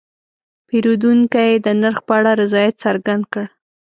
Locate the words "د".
1.65-1.67